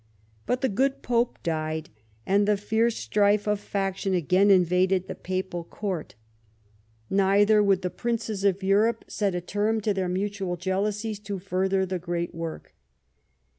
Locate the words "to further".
11.19-11.85